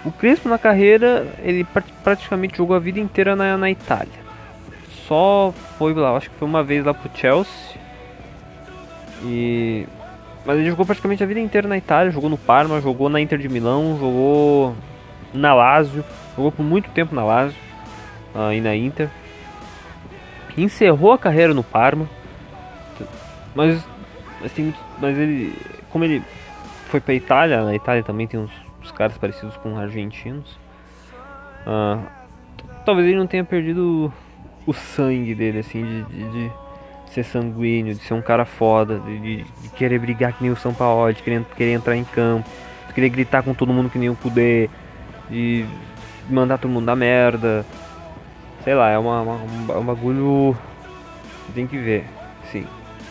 [0.05, 1.65] O Crespo na carreira, ele
[2.03, 4.24] praticamente jogou a vida inteira na, na Itália.
[5.07, 7.79] Só foi lá, acho que foi uma vez lá pro Chelsea.
[9.23, 9.87] E
[10.45, 13.39] mas ele jogou praticamente a vida inteira na Itália, jogou no Parma, jogou na Inter
[13.39, 14.77] de Milão, jogou
[15.33, 16.05] na Lazio,
[16.37, 17.59] jogou por muito tempo na Lazio
[18.35, 19.09] uh, e na Inter.
[20.57, 22.09] Encerrou a carreira no Parma,
[23.55, 23.83] mas,
[24.41, 25.57] mas, tem, mas ele,
[25.91, 26.23] como ele
[26.89, 30.59] foi para Itália, na Itália também tem uns, uns caras parecidos com argentinos.
[31.67, 32.05] Uh,
[32.85, 34.13] talvez ele não tenha perdido
[34.67, 36.53] o sangue dele, assim, de, de, de
[37.11, 40.73] ser sanguíneo, de ser um cara foda, de, de querer brigar que nem o São
[40.73, 42.49] Paulo, de querer, querer entrar em campo,
[42.89, 44.69] de querer gritar com todo mundo que nem o Kudê,
[45.31, 45.65] de
[46.29, 47.65] mandar todo mundo dar merda.
[48.63, 50.57] Sei lá, é uma, uma, um, bagulho
[51.55, 52.07] tem que ver,
[52.51, 52.67] sim.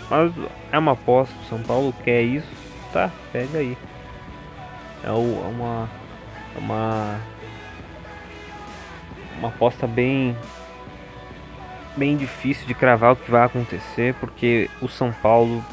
[0.10, 0.34] Mas
[0.72, 2.48] é uma aposta, o São Paulo quer isso,
[2.92, 3.12] tá?
[3.32, 3.78] Pega aí.
[5.04, 5.90] É, é uma.
[6.56, 7.20] É uma.
[9.38, 10.36] Uma aposta bem
[11.96, 15.64] bem difícil de cravar o que vai acontecer, porque o São Paulo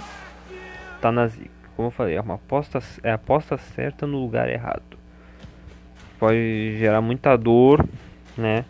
[1.01, 1.51] tá na zica.
[1.77, 4.83] Como eu falei, é uma aposta, é aposta certa no lugar errado.
[6.19, 7.85] Pode gerar muita dor,
[8.37, 8.65] né?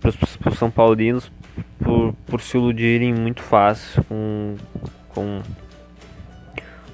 [0.00, 0.10] Para
[0.50, 1.30] os São Paulinos
[1.78, 4.56] por, por se iludirem muito fácil com,
[5.08, 5.42] com,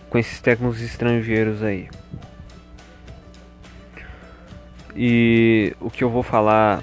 [0.09, 1.89] com esses técnicos estrangeiros aí.
[4.97, 6.83] E o que eu vou falar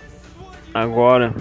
[0.73, 1.33] agora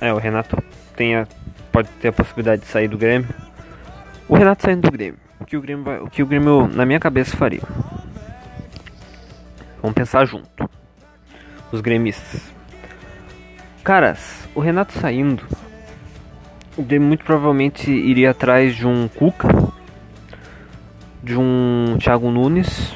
[0.00, 0.56] é, o Renato
[0.96, 1.26] tem a,
[1.70, 3.28] pode ter a possibilidade de sair do Grêmio.
[4.28, 5.18] O Renato saindo do Grêmio.
[5.38, 7.62] O que o Grêmio, vai, o que o Grêmio na minha cabeça faria?
[9.82, 10.68] Vamos pensar junto.
[11.72, 12.52] Os gremistas.
[13.82, 15.42] Caras, o Renato saindo,
[16.76, 19.48] o Grêmio muito provavelmente iria atrás de um Cuca,
[21.22, 22.94] de um Thiago Nunes.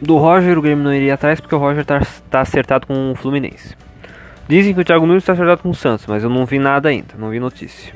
[0.00, 3.14] Do Roger o Grêmio não iria atrás porque o Roger tá, tá acertado com o
[3.14, 3.76] Fluminense.
[4.50, 6.88] Dizem que o Thiago Nunes está acertado com o Santos, mas eu não vi nada
[6.88, 7.94] ainda, não vi notícia.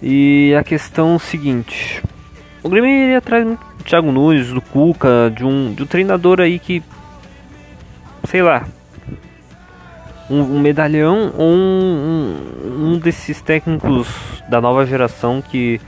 [0.00, 2.02] E a questão é seguinte:
[2.62, 6.58] o Grêmio iria atrás do Thiago Nunes, do Cuca, de um, de um treinador aí
[6.58, 6.82] que,
[8.24, 8.66] sei lá,
[10.30, 14.08] um, um medalhão ou um, um, um, desses técnicos
[14.48, 15.78] da nova geração que,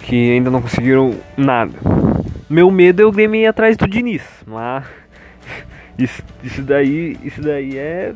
[0.00, 1.74] que ainda não conseguiram nada.
[2.48, 4.86] Meu medo é o Grêmio ir atrás do Diniz, mas
[5.98, 8.14] Isso, isso daí, isso daí é.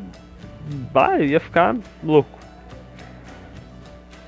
[0.91, 2.37] Bah, eu ia ficar louco.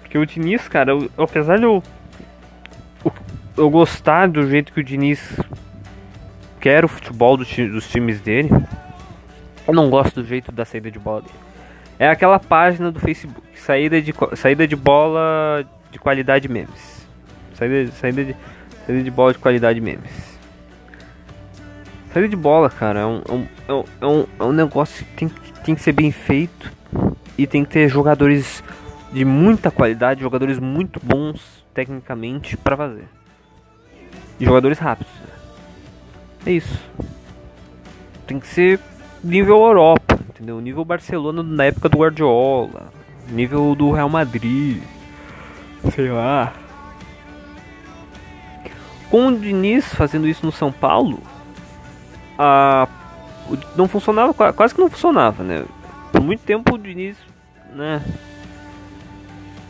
[0.01, 1.83] Porque o Diniz, cara, eu- apesar de eu,
[3.05, 3.13] eu,
[3.57, 5.39] eu gostar do jeito que o Diniz
[6.59, 8.49] quer o futebol do dos times dele,
[9.67, 11.33] eu não gosto do jeito da saída de bola dele.
[11.99, 17.07] É aquela página do Facebook, saída de, saída de bola de qualidade memes.
[17.53, 18.35] Saída, saída, de,
[18.85, 20.30] saída de bola de qualidade memes.
[22.13, 23.73] Saída de bola, cara, é um, é um, é
[24.05, 26.71] um, é um, é negócio que tem, que tem que ser bem feito
[27.37, 28.61] e tem que ter jogadores
[29.13, 33.07] de muita qualidade, jogadores muito bons tecnicamente pra fazer.
[34.37, 35.13] E jogadores rápidos.
[36.45, 36.79] É isso.
[38.27, 38.79] Tem que ser
[39.23, 40.59] nível Europa, entendeu?
[40.59, 42.91] Nível Barcelona na época do Guardiola,
[43.29, 44.81] nível do Real Madrid,
[45.93, 46.53] sei lá.
[49.09, 51.21] Com o Diniz fazendo isso no São Paulo,
[52.43, 52.87] a
[53.75, 55.63] não funcionava, qua- quase que não funcionava, né?
[56.11, 57.15] Por muito tempo o Diniz,
[57.75, 58.01] né?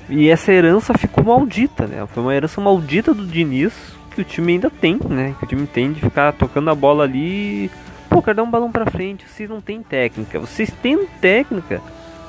[0.10, 2.06] E essa herança ficou maldita, né?
[2.08, 3.74] Foi uma herança maldita do Diniz
[4.14, 5.34] que o time ainda tem, né?
[5.40, 7.72] Que o time tem de ficar tocando a bola ali.
[8.10, 9.26] Pô, quero dar um balão pra frente.
[9.28, 10.40] Vocês não têm técnica.
[10.40, 11.82] Vocês têm técnica.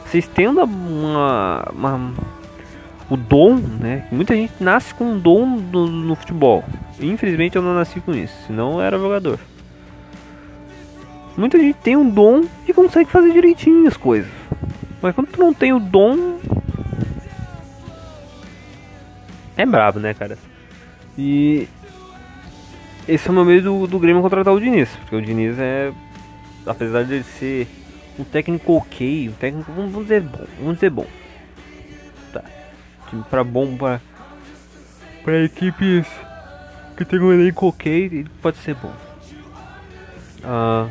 [0.06, 2.12] Vocês tendo uma, uma-
[3.10, 4.06] o dom, né?
[4.12, 6.62] Muita gente nasce com um dom no, no futebol.
[7.00, 9.38] Infelizmente eu não nasci com isso, senão eu era jogador.
[11.36, 14.30] Muita gente tem um dom e consegue fazer direitinho as coisas.
[15.00, 16.38] Mas quando tu não tem o dom.
[19.56, 20.38] É brabo, né, cara?
[21.16, 21.68] E.
[23.08, 24.88] Esse é o meu medo do, do Grêmio contratar o Diniz.
[24.96, 25.92] Porque o Diniz é.
[26.64, 27.66] Apesar de ele ser
[28.18, 29.72] um técnico ok, um técnico.
[29.72, 30.46] Vamos dizer bom.
[30.58, 31.06] Vamos dizer bom.
[32.32, 32.44] Tá.
[33.08, 34.00] Time pra bom pra.
[35.24, 36.06] Pra equipes
[36.96, 38.92] que tem um elenco ok, ele pode ser bom.
[40.44, 40.88] Ah.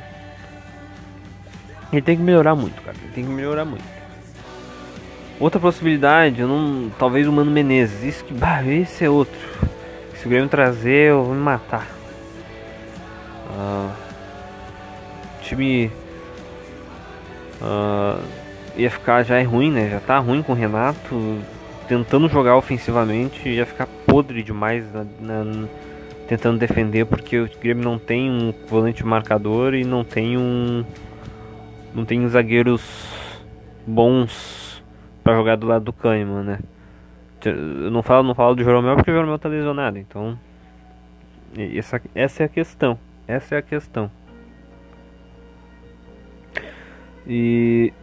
[1.92, 2.96] Ele tem que melhorar muito, cara.
[3.04, 3.84] Ele tem que melhorar muito.
[5.40, 6.90] Outra possibilidade, eu não.
[6.98, 8.04] Talvez o Mano Menezes.
[8.04, 8.34] Isso que.
[8.34, 9.40] Bah, esse é outro.
[10.16, 11.88] Se o Grêmio trazer, eu vou me matar.
[13.58, 13.94] Ah,
[15.42, 15.92] time.
[17.62, 18.20] ah,
[18.78, 19.24] ia ficar.
[19.24, 19.90] Já é ruim, né?
[19.90, 21.40] Já tá ruim com o Renato.
[21.88, 25.68] Tentando jogar ofensivamente, ia ficar podre demais na- na-
[26.26, 30.86] tentando defender, porque o Grêmio não tem um volante marcador e não tem um
[31.94, 32.82] não tem zagueiros
[33.86, 34.84] bons
[35.24, 36.60] pra jogar do lado do Kahneman, né?
[37.44, 40.38] Eu não falo, não falo do Jeromel porque o Jeromel tá lesionado, então
[41.58, 42.98] essa, essa é a questão.
[43.28, 44.12] Essa é a questão.
[47.28, 47.94] E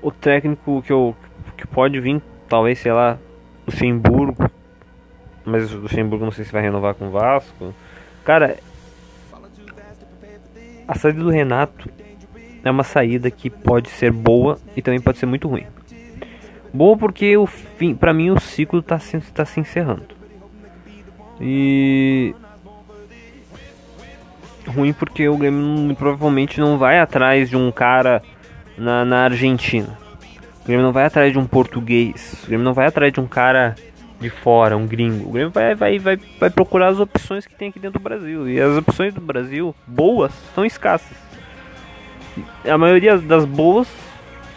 [0.00, 1.16] o técnico que eu
[1.56, 3.18] que pode vir, talvez, sei lá,
[3.66, 4.50] Luxemburgo,
[5.44, 7.74] mas o Luxemburgo não sei se vai renovar com o Vasco.
[8.24, 8.58] Cara,
[10.88, 11.88] a saída do Renato
[12.64, 15.66] é uma saída que pode ser boa e também pode ser muito ruim.
[16.72, 20.06] Boa porque o fim, para mim o ciclo está se, tá se encerrando.
[21.40, 22.34] E
[24.66, 28.22] ruim porque o Grêmio provavelmente não vai atrás de um cara
[28.78, 29.98] na, na Argentina.
[30.62, 32.42] O Grêmio não vai atrás de um português.
[32.44, 33.74] O Grêmio não vai atrás de um cara
[34.20, 35.28] de fora, um gringo.
[35.28, 38.48] O Grêmio vai, vai, vai, vai procurar as opções que tem aqui dentro do Brasil.
[38.48, 41.31] E as opções do Brasil, boas, são escassas.
[42.68, 43.88] A maioria das boas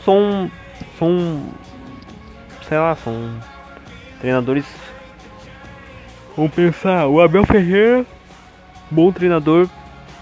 [0.03, 0.49] são.
[0.97, 1.49] são.
[2.67, 3.39] sei lá, são
[4.19, 4.65] treinadores.
[6.35, 8.05] Vamos pensar, o Abel Ferreira,
[8.91, 9.69] bom treinador,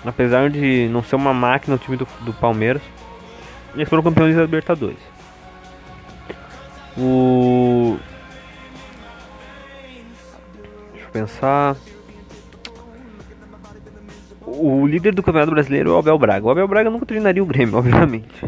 [0.06, 2.84] apesar de não ser uma máquina o time do, do Palmeiras.
[3.74, 5.00] Eles foram campeões da Libertadores.
[6.96, 7.98] O.
[10.92, 11.76] Deixa eu pensar.
[14.56, 16.46] O líder do Campeonato Brasileiro é o Abel Braga.
[16.46, 18.46] O Abel Braga nunca treinaria o Grêmio, obviamente.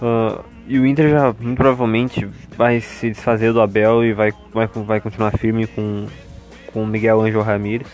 [0.00, 5.00] Ah, e o Inter já provavelmente vai se desfazer do Abel e vai, vai, vai
[5.00, 6.06] continuar firme com,
[6.72, 7.88] com o Miguel Angel Ramírez.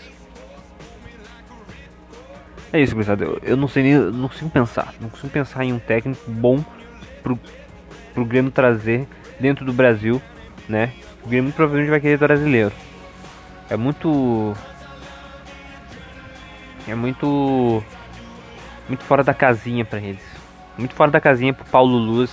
[2.73, 3.25] É isso, gurizada.
[3.25, 3.95] Eu, eu não sei nem.
[3.95, 4.95] Não consigo pensar.
[5.01, 6.65] Não consigo pensar em um técnico bom
[7.23, 7.39] pro,
[8.15, 9.07] pro Grêmio trazer
[9.39, 10.23] dentro do Brasil,
[10.69, 10.93] né?
[11.25, 12.73] O Grêmio provavelmente vai querer brasileiro.
[13.69, 14.55] É muito.
[16.87, 17.83] É muito.
[18.89, 20.23] Muito fora da casinha pra eles.
[20.77, 22.33] Muito fora da casinha pro Paulo Luz,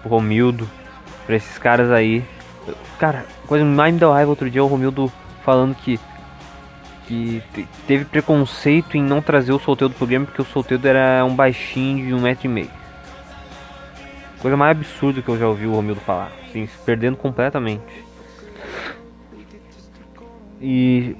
[0.00, 0.68] pro Romildo,
[1.26, 2.24] pra esses caras aí.
[2.98, 5.10] Cara, coisa mais me deu raiva outro dia é o Romildo
[5.44, 5.98] falando que.
[7.06, 11.24] Que te- teve preconceito em não trazer o solteiro pro Grêmio porque o solteiro era
[11.24, 12.70] um baixinho de um metro e meio.
[14.40, 16.30] Coisa mais absurda que eu já ouvi o Romildo falar.
[16.46, 17.82] Assim, se perdendo completamente.
[20.60, 21.16] E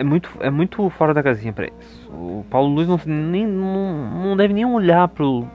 [0.00, 2.08] é muito, é muito fora da casinha pra eles.
[2.08, 5.46] O Paulo Luiz não, nem, não, não deve nem olhar pro,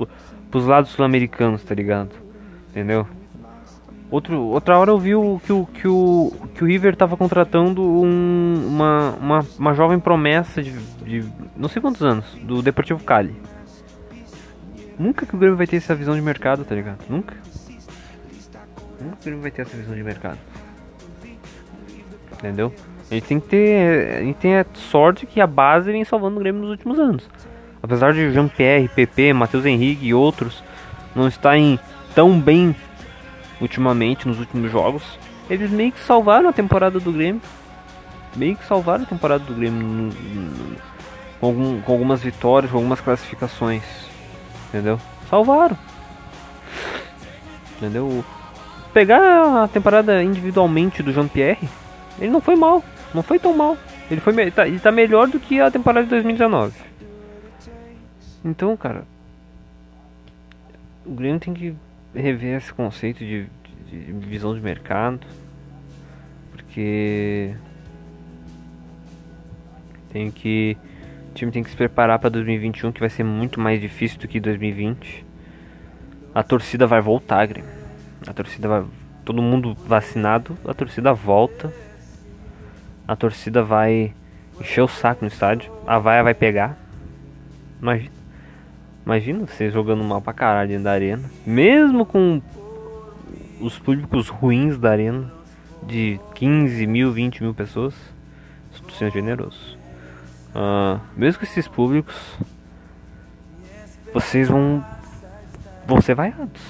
[0.52, 2.12] pros lados sul-americanos, tá ligado?
[2.70, 3.08] Entendeu?
[4.12, 7.82] Outro, outra hora eu vi o, que, o, que, o, que o River tava contratando
[7.82, 10.72] um, uma, uma, uma jovem promessa de,
[11.04, 11.28] de
[11.58, 13.36] não sei quantos anos, do Deportivo Cali.
[15.00, 17.00] Nunca que o Grêmio vai ter essa visão de mercado, tá ligado?
[17.10, 17.36] Nunca.
[19.02, 20.38] Nunca que o Grêmio vai ter essa visão de mercado.
[22.32, 22.72] Entendeu?
[23.10, 24.18] A gente tem que ter.
[24.18, 27.30] A gente tem a sorte que a base vem salvando o Grêmio nos últimos anos.
[27.82, 30.64] Apesar de Jean-Pierre, PP, Matheus Henrique e outros
[31.16, 31.80] não estarem
[32.16, 32.76] tão bem
[33.62, 35.04] ultimamente nos últimos jogos,
[35.50, 37.42] eles meio que salvaram a temporada do Grêmio.
[38.36, 40.12] Meio que salvaram a temporada do Grêmio
[41.40, 43.84] com, algum, com algumas vitórias, com algumas classificações.
[44.70, 45.00] Entendeu?
[45.30, 45.78] Salvaram.
[47.78, 48.26] Entendeu?
[48.94, 51.70] Pegar a temporada individualmente do Jean-Pierre,
[52.20, 52.84] ele não foi mal.
[53.16, 53.78] Não foi tão mal.
[54.12, 56.78] Ele, foi, tá, ele tá melhor do que a temporada de 2019.
[58.44, 59.06] Então, cara,
[61.06, 61.74] o Grêmio tem que
[62.14, 63.48] rever esse conceito de,
[63.90, 65.26] de, de visão de mercado,
[66.52, 67.56] porque
[70.12, 70.78] tem que
[71.32, 74.28] o time tem que se preparar para 2021, que vai ser muito mais difícil do
[74.28, 75.26] que 2020.
[76.34, 77.70] A torcida vai voltar, Grêmio.
[78.28, 78.86] A torcida vai
[79.26, 81.74] todo mundo vacinado, a torcida volta.
[83.08, 84.14] A torcida vai
[84.60, 85.72] encher o saco no estádio.
[85.86, 86.78] A vaia vai pegar.
[87.82, 88.12] Imagina.
[89.06, 91.30] Imagina você jogando mal pra caralho dentro da arena.
[91.46, 92.42] Mesmo com
[93.62, 95.32] os públicos ruins da arena.
[95.84, 97.94] De 15 mil, 20 mil pessoas.
[98.74, 99.78] Estou sendo generoso.
[100.56, 102.16] Uh, mesmo com esses públicos.
[104.12, 104.84] Vocês vão.
[105.86, 106.62] Vão ser vaiados.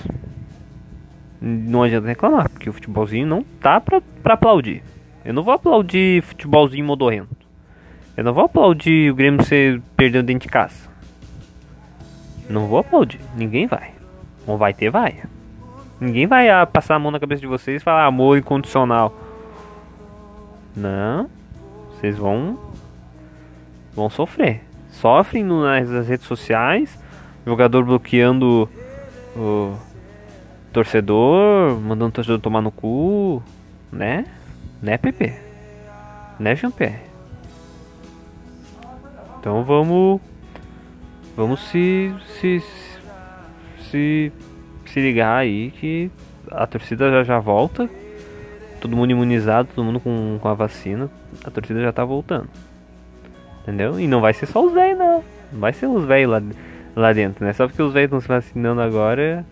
[1.39, 4.83] Não adianta reclamar, porque o futebolzinho não tá pra, pra aplaudir.
[5.25, 7.35] Eu não vou aplaudir futebolzinho modorrento.
[8.15, 10.87] Eu não vou aplaudir o Grêmio ser perdendo dentro de casa.
[12.47, 13.19] Não vou aplaudir.
[13.35, 13.91] Ninguém vai.
[14.47, 15.23] Não vai ter, vai.
[15.99, 19.13] Ninguém vai ah, passar a mão na cabeça de vocês e falar amor incondicional.
[20.75, 21.27] Não.
[21.89, 22.59] Vocês vão.
[23.95, 24.61] Vão sofrer.
[24.91, 26.99] Sofrem nas redes sociais.
[27.45, 28.69] Jogador bloqueando
[29.35, 29.75] o
[30.71, 31.79] torcedor.
[31.79, 33.41] Mandando o torcedor tomar no cu.
[33.91, 34.25] Né?
[34.85, 35.33] Né, PP?
[36.39, 36.99] Né, Jean-Pierre?
[39.39, 40.21] Então vamos.
[41.35, 42.63] Vamos se, se.
[43.89, 44.31] Se.
[44.85, 46.11] Se ligar aí que
[46.51, 47.89] a torcida já, já volta.
[48.79, 51.09] Todo mundo imunizado, todo mundo com, com a vacina.
[51.43, 52.47] A torcida já tá voltando.
[53.63, 53.99] Entendeu?
[53.99, 55.23] E não vai ser só os velhos, não.
[55.51, 56.43] Não vai ser os velhos lá,
[56.95, 57.53] lá dentro, né?
[57.53, 59.43] Só porque os velhos estão se vacinando agora.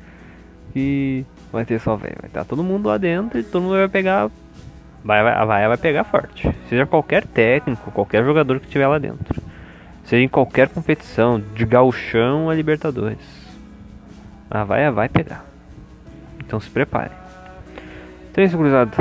[0.76, 2.18] E vai ter só velho.
[2.22, 4.30] Vai estar todo mundo lá dentro e todo mundo vai pegar
[5.04, 6.50] vai, a vaia vai pegar forte.
[6.70, 9.42] Seja qualquer técnico, qualquer jogador que estiver lá dentro.
[10.06, 13.44] Seja em qualquer competição, de gauchão a Libertadores.
[14.50, 15.46] A vaia vai pegar.
[16.40, 17.12] Então se prepare.
[18.32, 18.92] Então é isso, gurizada.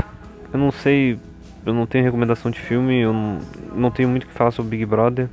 [0.53, 1.19] Eu não sei,
[1.65, 3.39] eu não tenho recomendação de filme, eu não,
[3.75, 5.29] não tenho muito o que falar sobre Big Brother.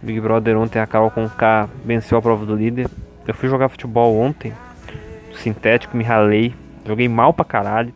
[0.00, 2.88] Big Brother ontem a Carol K venceu a prova do líder.
[3.26, 4.52] Eu fui jogar futebol ontem,
[5.34, 6.54] sintético, me ralei,
[6.86, 7.92] joguei mal pra caralho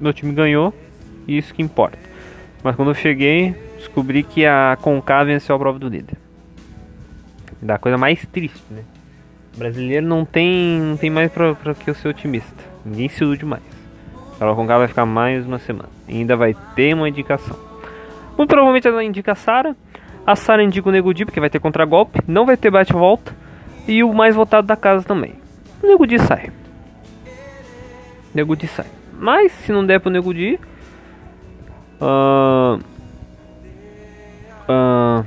[0.00, 0.74] meu time ganhou
[1.26, 1.98] e isso que importa.
[2.62, 6.16] Mas quando eu cheguei, descobri que a Conká venceu a prova do líder.
[7.60, 8.82] Da coisa mais triste, né?
[9.54, 12.64] O brasileiro não tem, não tem mais pra, pra que eu ser otimista.
[12.84, 13.62] Ninguém se ilude mais.
[14.40, 15.88] A Conká vai ficar mais uma semana.
[16.08, 17.56] E ainda vai ter uma indicação.
[18.36, 19.76] Muito provavelmente ela indica a Sara.
[20.26, 22.20] A Sara indica o Nego Di, porque vai ter contragolpe.
[22.26, 23.34] Não vai ter bate-volta.
[23.86, 25.34] E o mais votado da casa também.
[25.82, 26.48] O Nego Di sai.
[26.48, 28.86] O Nego Di sai.
[29.20, 30.58] Mas se não der pro Nego Di.
[32.00, 32.80] Uh,
[34.66, 35.24] uh,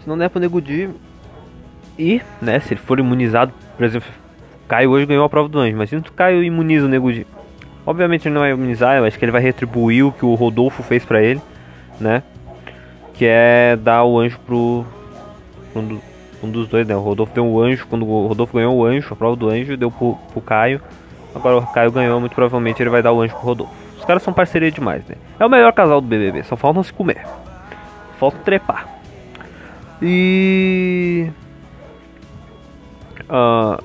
[0.00, 0.88] se não der pro Nego Di.
[1.98, 4.08] E, né, se ele for imunizado, por exemplo,
[4.68, 7.26] Caio hoje ganhou a prova do anjo, mas se o Caio imuniza o Nego Di.
[7.84, 10.82] Obviamente ele não vai imunizar, eu acho que ele vai retribuir o que o Rodolfo
[10.82, 11.40] fez pra ele,
[11.98, 12.22] né?
[13.14, 14.84] Que é dar o anjo pro.
[15.74, 15.98] Um,
[16.44, 16.94] um dos dois, né?
[16.94, 19.76] O Rodolfo deu o anjo, quando o Rodolfo ganhou o anjo, a prova do anjo,
[19.76, 20.80] deu pro, pro Caio.
[21.36, 23.74] Agora o Caio ganhou, muito provavelmente ele vai dar o anjo pro Rodolfo.
[23.98, 25.16] Os caras são parceria demais, né?
[25.38, 27.24] É o melhor casal do BBB, só faltam se comer.
[28.18, 28.88] Falta trepar.
[30.00, 31.30] E.
[33.28, 33.82] Uh,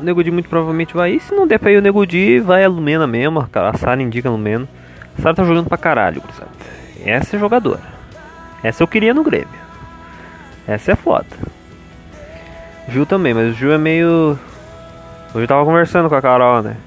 [0.00, 1.20] o Nego Di muito provavelmente vai ir.
[1.20, 3.40] Se não der pra ir o Nego Di, vai a Lumena mesmo.
[3.40, 4.66] A Sara indica a Lumena.
[5.18, 6.50] A Sara tá jogando pra caralho, sabe?
[7.04, 7.82] Essa é jogadora.
[8.62, 9.48] Essa eu queria no Grêmio.
[10.66, 11.26] Essa é foda.
[12.88, 14.38] Gil também, mas o Gil é meio.
[15.36, 16.78] Hoje eu tava conversando com a Carol, né?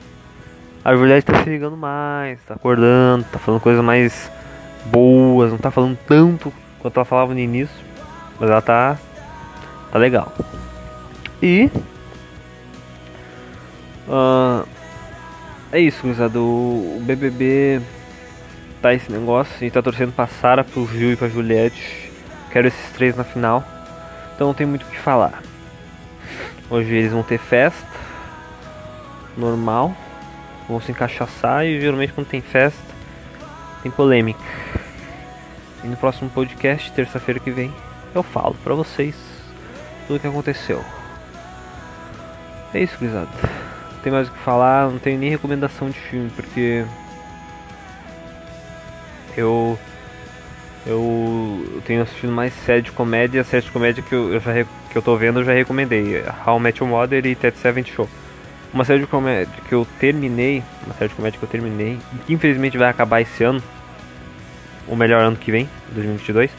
[0.83, 4.31] A Juliette tá se ligando mais, tá acordando, tá falando coisas mais
[4.85, 7.75] boas, não tá falando tanto quanto ela falava no início.
[8.39, 8.97] Mas ela tá.
[9.91, 10.33] tá legal.
[11.43, 11.69] E.
[14.09, 14.63] ah,
[15.71, 16.39] é isso, gurizada.
[16.39, 17.79] O BBB
[18.81, 19.53] tá esse negócio.
[19.57, 22.11] A gente tá torcendo pra Sara, pro Gil e pra Juliette.
[22.51, 23.63] Quero esses três na final.
[24.33, 25.43] Então não tem muito o que falar.
[26.67, 27.98] Hoje eles vão ter festa.
[29.39, 29.95] Normal.
[30.67, 32.99] Vão se encaixaçar e geralmente quando tem festa
[33.81, 34.39] tem polêmica.
[35.83, 37.73] E no próximo podcast, terça-feira que vem,
[38.13, 39.15] eu falo pra vocês
[40.07, 40.83] tudo o que aconteceu.
[42.73, 43.29] É isso, gurizada.
[43.93, 46.85] Não tem mais o que falar, não tenho nem recomendação de filme, porque
[49.35, 49.77] eu
[50.85, 54.53] eu tenho assistido mais série de comédia, a série de comédia que eu, eu já
[54.63, 57.83] que eu tô vendo eu já recomendei, How I Met Your Mother e Ted Seven
[57.85, 58.09] Show.
[58.73, 62.17] Uma série de comédia que eu terminei, uma série de comédia que eu terminei, e
[62.19, 63.61] que infelizmente vai acabar esse ano,
[64.87, 66.51] ou melhor ano que vem, 2022,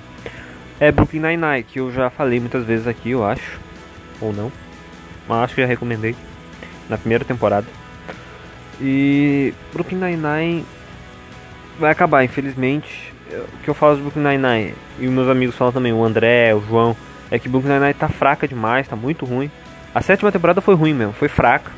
[0.81, 3.61] é Brooklyn Nine-Nine, que eu já falei muitas vezes aqui, eu acho,
[4.21, 4.51] ou não,
[5.29, 6.17] mas acho que já recomendei
[6.89, 7.67] na primeira temporada.
[8.81, 10.65] E Brooklyn Nine-Nine
[11.79, 13.13] vai acabar, infelizmente.
[13.31, 16.61] O que eu falo de Brooklyn Nine-Nine, e meus amigos falam também, o André, o
[16.61, 16.97] João,
[17.31, 19.49] é que Brooklyn Nine-Nine tá fraca demais, tá muito ruim.
[19.95, 21.71] A sétima temporada foi ruim mesmo, foi fraca.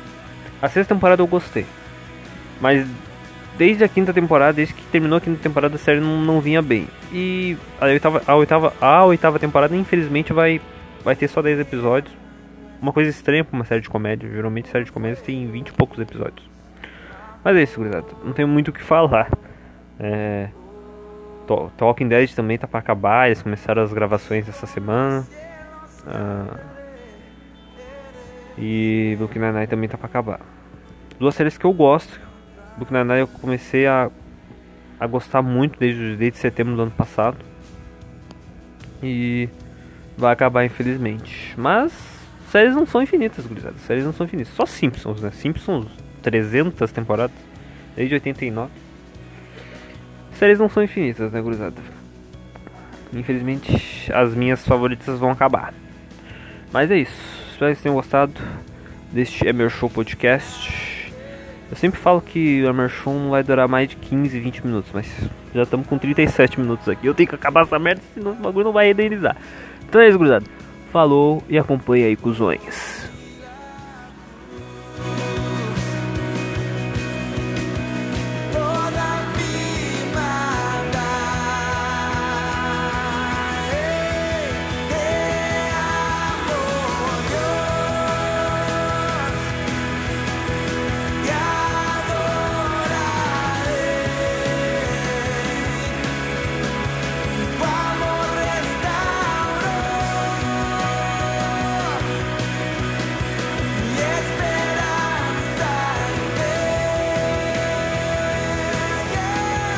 [0.63, 1.65] A sexta temporada eu gostei.
[2.61, 2.87] Mas
[3.57, 6.61] desde a quinta temporada, desde que terminou a quinta temporada, a série não, não vinha
[6.61, 6.87] bem.
[7.11, 10.61] E a oitava, a oitava, a oitava temporada, infelizmente, vai,
[11.03, 12.15] vai ter só 10 episódios.
[12.81, 14.29] Uma coisa estranha pra uma série de comédia.
[14.29, 16.49] Geralmente série de comédia tem 20 e poucos episódios.
[17.43, 18.07] Mas é isso, gurizada.
[18.23, 19.29] Não tem muito o que falar.
[19.99, 20.47] É...
[21.75, 23.27] Talking Dead também tá pra acabar.
[23.27, 25.27] Eles começaram as gravações essa semana.
[26.07, 26.57] Ah,
[28.57, 30.52] E Brooklyn Nine-Nine também tá pra acabar.
[31.19, 32.19] Duas séries que eu gosto.
[32.75, 34.09] Brooklyn Nine-Nine eu comecei a,
[34.99, 37.37] a gostar muito desde, desde setembro do ano passado.
[39.01, 39.49] E
[40.17, 41.53] vai acabar infelizmente.
[41.57, 41.93] Mas
[42.49, 43.75] séries não são infinitas, gurizada.
[43.79, 44.53] Séries não são infinitas.
[44.53, 45.31] Só Simpsons, né?
[45.31, 45.87] Simpsons
[46.21, 47.35] 300 temporadas
[47.95, 48.71] desde 89.
[50.33, 51.75] Séries não são infinitas, né, gurizada?
[53.13, 55.73] Infelizmente, as minhas favoritas vão acabar.
[56.71, 57.13] Mas é isso.
[57.51, 58.33] Espero que vocês tenham gostado
[59.11, 60.82] deste Emer Show Podcast.
[61.73, 65.07] Eu sempre falo que Show não vai durar mais de 15, 20 minutos, mas
[65.55, 67.07] já estamos com 37 minutos aqui.
[67.07, 69.35] Eu tenho que acabar essa merda, senão o bagulho não vai renderizar.
[69.89, 70.45] Então é isso, gurizada.
[70.91, 73.02] Falou e acompanha aí, cuzões.